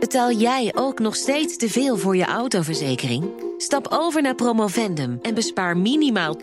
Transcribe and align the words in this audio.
Betaal 0.00 0.32
jij 0.32 0.72
ook 0.74 0.98
nog 0.98 1.16
steeds 1.16 1.56
te 1.56 1.68
veel 1.68 1.96
voor 1.96 2.16
je 2.16 2.24
autoverzekering? 2.24 3.30
Stap 3.56 3.86
over 3.90 4.22
naar 4.22 4.34
Promovendum 4.34 5.18
en 5.22 5.34
bespaar 5.34 5.76
minimaal 5.76 6.36
20% 6.36 6.40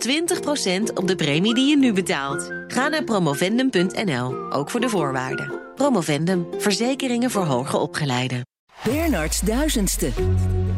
op 0.93 1.07
de 1.07 1.15
premie 1.15 1.53
die 1.53 1.69
je 1.69 1.77
nu 1.77 1.93
betaalt. 1.93 2.51
Ga 2.67 2.87
naar 2.87 3.03
promovendum.nl, 3.03 4.51
ook 4.51 4.69
voor 4.69 4.79
de 4.79 4.89
voorwaarden. 4.89 5.61
Promovendum, 5.75 6.47
verzekeringen 6.57 7.31
voor 7.31 7.45
hoger 7.45 7.79
opgeleiden. 7.79 8.41
Bernards 8.83 9.39
duizendste. 9.39 10.11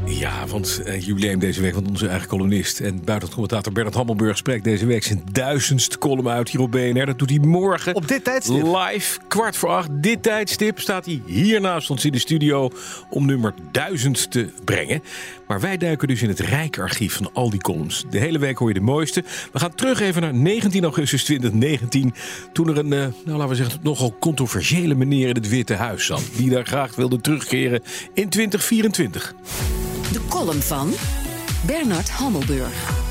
Ja, 0.07 0.47
want 0.47 0.81
uh, 0.85 1.01
jubileum 1.01 1.39
deze 1.39 1.61
week 1.61 1.73
van 1.73 1.87
onze 1.87 2.07
eigen 2.07 2.27
columnist 2.27 2.79
en 2.79 2.95
buitenlandcommentator 2.95 3.73
Bernard 3.73 3.95
Hammelburg 3.95 4.37
spreekt 4.37 4.63
deze 4.63 4.85
week 4.85 5.03
zijn 5.03 5.21
duizendste 5.31 5.97
column 5.97 6.29
uit 6.29 6.49
hier 6.49 6.61
op 6.61 6.71
BNR. 6.71 7.05
Dat 7.05 7.19
doet 7.19 7.29
hij 7.29 7.39
morgen. 7.39 7.95
Op 7.95 8.07
dit 8.07 8.23
tijdstip? 8.23 8.63
Live, 8.63 9.19
kwart 9.27 9.57
voor 9.57 9.69
acht. 9.69 9.89
Dit 9.91 10.23
tijdstip 10.23 10.79
staat 10.79 11.05
hij 11.05 11.21
hier 11.25 11.61
naast 11.61 11.89
ons 11.89 12.05
in 12.05 12.11
de 12.11 12.19
studio 12.19 12.69
om 13.09 13.25
nummer 13.25 13.53
duizend 13.71 14.31
te 14.31 14.49
brengen. 14.63 15.03
Maar 15.47 15.59
wij 15.59 15.77
duiken 15.77 16.07
dus 16.07 16.21
in 16.21 16.29
het 16.29 16.39
rijke 16.39 16.81
archief 16.81 17.13
van 17.13 17.33
al 17.33 17.49
die 17.49 17.61
columns. 17.61 18.05
De 18.09 18.19
hele 18.19 18.39
week 18.39 18.57
hoor 18.57 18.67
je 18.67 18.73
de 18.73 18.81
mooiste. 18.81 19.23
We 19.51 19.59
gaan 19.59 19.75
terug 19.75 19.99
even 19.99 20.21
naar 20.21 20.33
19 20.33 20.83
augustus 20.83 21.23
2019. 21.23 22.13
Toen 22.53 22.69
er 22.69 22.77
een, 22.77 22.91
uh, 22.91 22.99
nou 22.99 23.13
laten 23.25 23.47
we 23.47 23.55
zeggen, 23.55 23.79
nogal 23.81 24.15
controversiële 24.19 24.95
meneer 24.95 25.27
in 25.27 25.35
het 25.35 25.49
Witte 25.49 25.73
Huis 25.73 26.05
zat. 26.05 26.23
Die 26.35 26.49
daar 26.49 26.65
graag 26.65 26.95
wilde 26.95 27.21
terugkeren 27.21 27.81
in 28.13 28.29
2024. 28.29 29.35
De 30.11 30.25
column 30.29 30.61
van 30.61 30.93
Bernard 31.65 32.09
Hammelburg. 32.09 33.05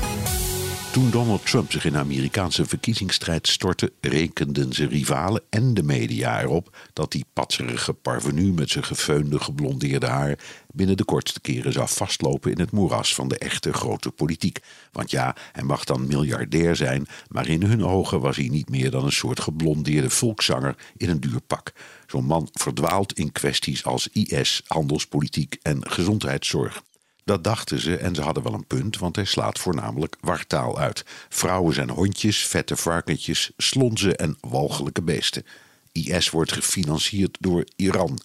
Toen 0.91 1.09
Donald 1.09 1.45
Trump 1.45 1.71
zich 1.71 1.85
in 1.85 1.91
de 1.91 1.97
Amerikaanse 1.97 2.65
verkiezingsstrijd 2.65 3.47
stortte, 3.47 3.91
rekenden 4.01 4.73
zijn 4.73 4.89
rivalen 4.89 5.41
en 5.49 5.73
de 5.73 5.83
media 5.83 6.41
erop 6.41 6.77
dat 6.93 7.11
die 7.11 7.25
patserige 7.33 7.93
parvenu 7.93 8.53
met 8.53 8.69
zijn 8.69 8.83
gefeunde, 8.83 9.39
geblondeerde 9.39 10.05
haar 10.05 10.39
binnen 10.73 10.97
de 10.97 11.03
kortste 11.03 11.41
keren 11.41 11.73
zou 11.73 11.87
vastlopen 11.89 12.51
in 12.51 12.59
het 12.59 12.71
moeras 12.71 13.15
van 13.15 13.27
de 13.27 13.37
echte 13.37 13.73
grote 13.73 14.11
politiek. 14.11 14.59
Want 14.91 15.11
ja, 15.11 15.35
hij 15.51 15.63
mag 15.63 15.83
dan 15.83 16.07
miljardair 16.07 16.75
zijn, 16.75 17.07
maar 17.27 17.47
in 17.47 17.63
hun 17.63 17.85
ogen 17.85 18.19
was 18.19 18.35
hij 18.35 18.47
niet 18.47 18.69
meer 18.69 18.91
dan 18.91 19.05
een 19.05 19.11
soort 19.11 19.39
geblondeerde 19.39 20.09
volkszanger 20.09 20.75
in 20.97 21.09
een 21.09 21.19
duur 21.19 21.41
pak. 21.47 21.73
Zo'n 22.07 22.25
man 22.25 22.49
verdwaalt 22.53 23.13
in 23.13 23.31
kwesties 23.31 23.85
als 23.85 24.07
IS, 24.07 24.61
handelspolitiek 24.67 25.57
en 25.61 25.91
gezondheidszorg. 25.91 26.83
Dat 27.27 27.43
dachten 27.43 27.79
ze 27.79 27.97
en 27.97 28.15
ze 28.15 28.21
hadden 28.21 28.43
wel 28.43 28.53
een 28.53 28.67
punt, 28.67 28.97
want 28.97 29.15
hij 29.15 29.25
slaat 29.25 29.59
voornamelijk 29.59 30.15
wartaal 30.19 30.79
uit. 30.79 31.05
Vrouwen 31.29 31.73
zijn 31.73 31.89
hondjes, 31.89 32.45
vette 32.45 32.75
varkentjes, 32.75 33.51
slonzen 33.57 34.15
en 34.15 34.37
walgelijke 34.41 35.01
beesten. 35.01 35.45
IS 35.91 36.29
wordt 36.29 36.51
gefinancierd 36.51 37.37
door 37.39 37.65
Iran. 37.75 38.19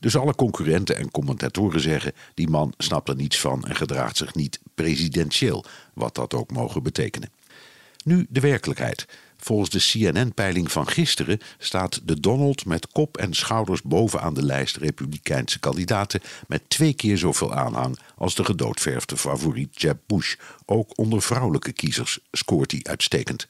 Dus 0.00 0.16
alle 0.16 0.34
concurrenten 0.34 0.96
en 0.96 1.10
commentatoren 1.10 1.80
zeggen: 1.80 2.12
die 2.34 2.48
man 2.48 2.72
snapt 2.76 3.08
er 3.08 3.16
niets 3.16 3.38
van 3.38 3.64
en 3.64 3.76
gedraagt 3.76 4.16
zich 4.16 4.34
niet 4.34 4.60
presidentieel, 4.74 5.64
wat 5.94 6.14
dat 6.14 6.34
ook 6.34 6.50
mogen 6.50 6.82
betekenen. 6.82 7.30
Nu 8.04 8.26
de 8.28 8.40
werkelijkheid. 8.40 9.06
Volgens 9.40 9.70
de 9.70 10.10
CNN-peiling 10.10 10.72
van 10.72 10.88
gisteren 10.88 11.40
staat 11.58 12.00
de 12.04 12.20
Donald 12.20 12.64
met 12.64 12.88
kop 12.88 13.16
en 13.16 13.34
schouders 13.34 13.82
bovenaan 13.82 14.34
de 14.34 14.44
lijst 14.44 14.76
Republikeinse 14.76 15.58
kandidaten 15.58 16.20
met 16.46 16.62
twee 16.68 16.92
keer 16.92 17.18
zoveel 17.18 17.54
aanhang 17.54 17.98
als 18.16 18.34
de 18.34 18.44
gedoodverfde 18.44 19.16
favoriet 19.16 19.80
Jeb 19.80 19.98
Bush. 20.06 20.34
Ook 20.66 20.98
onder 20.98 21.22
vrouwelijke 21.22 21.72
kiezers 21.72 22.18
scoort 22.30 22.70
hij 22.70 22.80
uitstekend. 22.82 23.46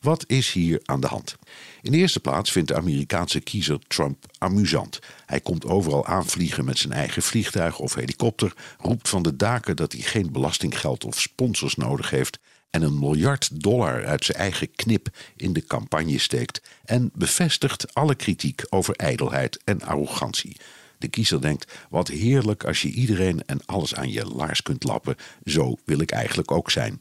Wat 0.00 0.24
is 0.26 0.52
hier 0.52 0.80
aan 0.84 1.00
de 1.00 1.06
hand? 1.06 1.36
In 1.82 1.92
eerste 1.92 2.20
plaats 2.20 2.52
vindt 2.52 2.68
de 2.68 2.76
Amerikaanse 2.76 3.40
kiezer 3.40 3.78
Trump 3.86 4.26
amusant. 4.38 4.98
Hij 5.26 5.40
komt 5.40 5.66
overal 5.66 6.06
aanvliegen 6.06 6.64
met 6.64 6.78
zijn 6.78 6.92
eigen 6.92 7.22
vliegtuig 7.22 7.78
of 7.78 7.94
helikopter, 7.94 8.52
roept 8.78 9.08
van 9.08 9.22
de 9.22 9.36
daken 9.36 9.76
dat 9.76 9.92
hij 9.92 10.00
geen 10.00 10.32
belastinggeld 10.32 11.04
of 11.04 11.20
sponsors 11.20 11.74
nodig 11.74 12.10
heeft 12.10 12.38
en 12.70 12.82
een 12.82 12.98
miljard 12.98 13.62
dollar 13.62 14.06
uit 14.06 14.24
zijn 14.24 14.38
eigen 14.38 14.70
knip 14.70 15.08
in 15.36 15.52
de 15.52 15.64
campagne 15.64 16.18
steekt 16.18 16.60
en 16.84 17.10
bevestigt 17.14 17.94
alle 17.94 18.14
kritiek 18.14 18.62
over 18.68 18.96
ijdelheid 18.96 19.60
en 19.64 19.82
arrogantie. 19.82 20.56
De 20.98 21.08
kiezer 21.08 21.40
denkt: 21.40 21.72
wat 21.90 22.08
heerlijk 22.08 22.64
als 22.64 22.82
je 22.82 22.88
iedereen 22.88 23.44
en 23.46 23.60
alles 23.66 23.94
aan 23.94 24.10
je 24.10 24.24
laars 24.24 24.62
kunt 24.62 24.84
lappen, 24.84 25.16
zo 25.44 25.76
wil 25.84 26.00
ik 26.00 26.10
eigenlijk 26.10 26.50
ook 26.50 26.70
zijn. 26.70 27.00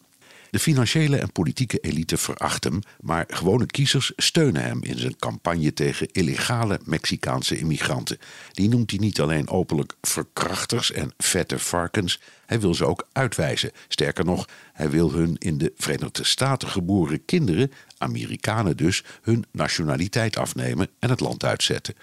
De 0.49 0.59
financiële 0.59 1.17
en 1.17 1.31
politieke 1.31 1.77
elite 1.77 2.17
veracht 2.17 2.63
hem, 2.63 2.79
maar 2.99 3.25
gewone 3.27 3.65
kiezers 3.65 4.11
steunen 4.15 4.63
hem 4.63 4.83
in 4.83 4.97
zijn 4.97 5.15
campagne 5.17 5.73
tegen 5.73 6.11
illegale 6.11 6.79
Mexicaanse 6.83 7.57
immigranten. 7.57 8.17
Die 8.51 8.69
noemt 8.69 8.89
hij 8.89 8.99
niet 8.99 9.19
alleen 9.21 9.49
openlijk 9.49 9.95
verkrachters 10.01 10.91
en 10.91 11.13
vette 11.17 11.59
varkens, 11.59 12.19
hij 12.45 12.59
wil 12.59 12.73
ze 12.73 12.85
ook 12.85 13.07
uitwijzen. 13.11 13.71
Sterker 13.87 14.25
nog, 14.25 14.47
hij 14.73 14.89
wil 14.89 15.11
hun 15.11 15.35
in 15.39 15.57
de 15.57 15.73
Verenigde 15.77 16.23
Staten 16.23 16.67
geboren 16.67 17.25
kinderen, 17.25 17.71
Amerikanen 17.97 18.77
dus, 18.77 19.03
hun 19.21 19.45
nationaliteit 19.51 20.37
afnemen 20.37 20.89
en 20.99 21.09
het 21.09 21.19
land 21.19 21.43
uitzetten. 21.43 21.95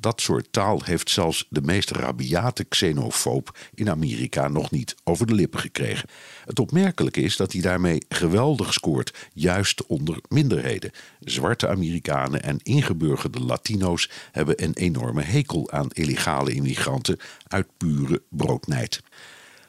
Dat 0.00 0.20
soort 0.20 0.52
taal 0.52 0.82
heeft 0.84 1.10
zelfs 1.10 1.46
de 1.48 1.62
meest 1.62 1.90
rabiate 1.90 2.64
xenofoob 2.64 3.58
in 3.74 3.90
Amerika 3.90 4.48
nog 4.48 4.70
niet 4.70 4.94
over 5.04 5.26
de 5.26 5.34
lippen 5.34 5.60
gekregen. 5.60 6.08
Het 6.44 6.58
opmerkelijke 6.58 7.20
is 7.20 7.36
dat 7.36 7.52
hij 7.52 7.60
daarmee 7.60 8.02
geweldig 8.08 8.72
scoort, 8.72 9.28
juist 9.32 9.86
onder 9.86 10.18
minderheden. 10.28 10.90
Zwarte 11.20 11.68
Amerikanen 11.68 12.42
en 12.42 12.58
ingeburgerde 12.62 13.40
Latino's 13.40 14.10
hebben 14.32 14.62
een 14.62 14.74
enorme 14.74 15.22
hekel 15.22 15.70
aan 15.70 15.90
illegale 15.90 16.52
immigranten 16.52 17.18
uit 17.48 17.66
pure 17.76 18.22
broodnijd. 18.28 19.02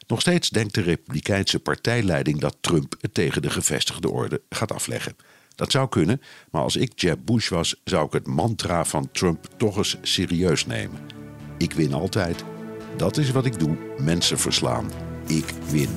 Nog 0.08 0.22
steeds 0.22 0.50
denkt 0.50 0.74
de 0.74 0.82
Republikeinse 0.82 1.60
partijleiding 1.60 2.40
dat 2.40 2.58
Trump 2.62 2.96
het 3.02 3.14
tegen 3.14 3.42
de 3.42 3.50
gevestigde 3.50 4.10
orde 4.10 4.42
gaat 4.50 4.72
afleggen. 4.72 5.16
Dat 5.62 5.72
zou 5.72 5.90
kunnen, 5.90 6.22
maar 6.52 6.62
als 6.62 6.76
ik 6.76 7.00
Jeb 7.00 7.20
Bush 7.26 7.50
was, 7.50 7.76
zou 7.84 8.06
ik 8.06 8.14
het 8.14 8.28
mantra 8.28 8.86
van 8.86 9.12
Trump 9.12 9.46
toch 9.58 9.78
eens 9.78 9.98
serieus 10.02 10.66
nemen. 10.66 11.00
Ik 11.58 11.74
win 11.74 11.94
altijd. 11.94 12.44
Dat 12.98 13.18
is 13.18 13.32
wat 13.32 13.46
ik 13.46 13.60
doe: 13.60 13.78
mensen 13.98 14.40
verslaan. 14.40 14.92
Ik 15.28 15.46
win. 15.70 15.90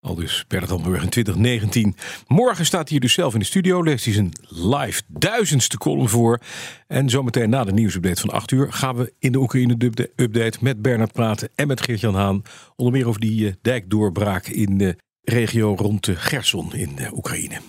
Al 0.00 0.14
dus 0.14 0.44
Hamburg 0.48 1.02
in 1.02 1.08
2019. 1.08 1.96
Morgen 2.26 2.66
staat 2.66 2.88
hij 2.88 2.98
dus 2.98 3.12
zelf 3.12 3.32
in 3.32 3.38
de 3.38 3.44
studio. 3.44 3.82
Leest 3.82 4.04
hij 4.04 4.14
zijn 4.14 4.32
live 4.48 5.02
duizendste 5.08 5.78
column 5.78 6.08
voor. 6.08 6.38
En 6.86 7.08
zometeen 7.08 7.50
na 7.50 7.64
de 7.64 7.72
nieuwsupdate 7.72 8.20
van 8.20 8.30
8 8.30 8.50
uur 8.50 8.72
gaan 8.72 8.96
we 8.96 9.12
in 9.18 9.32
de 9.32 9.38
Oekraïne-update 9.38 10.58
met 10.60 10.82
Bernard 10.82 11.12
praten 11.12 11.48
en 11.54 11.66
met 11.66 11.80
Geert-Jan 11.80 12.14
Haan. 12.14 12.42
Onder 12.76 12.94
meer 12.94 13.08
over 13.08 13.20
die 13.20 13.46
uh, 13.46 13.52
dijkdoorbraak 13.62 14.46
in 14.46 14.78
de 14.78 14.96
regio 15.22 15.74
rond 15.74 16.04
de 16.04 16.16
Gerson 16.16 16.74
in 16.74 16.96
uh, 16.98 17.12
Oekraïne. 17.12 17.60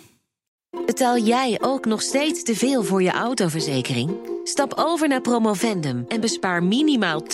Betaal 0.86 1.18
jij 1.18 1.58
ook 1.62 1.86
nog 1.86 2.02
steeds 2.02 2.44
te 2.44 2.56
veel 2.56 2.84
voor 2.84 3.04
je 3.04 3.12
autoverzekering? 3.12 4.18
Stap 4.44 4.74
over 4.76 5.08
naar 5.08 5.22
Promovendum 5.22 6.06
en 6.08 6.22
bespaar 6.22 6.64
minimaal 6.64 7.24
20% 7.24 7.26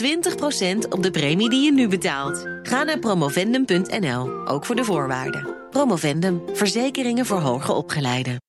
op 0.90 1.04
de 1.04 1.12
premie 1.12 1.50
die 1.50 1.66
je 1.66 1.72
nu 1.72 1.88
betaalt. 1.88 2.48
Ga 2.64 2.84
naar 2.84 3.00
promovendum.nl, 3.00 4.48
ook 4.48 4.66
voor 4.66 4.76
de 4.76 4.84
voorwaarden. 4.84 5.56
Promovendum, 5.70 6.42
verzekeringen 6.54 7.26
voor 7.26 7.40
hoger 7.40 7.76
opgeleiden. 7.76 8.42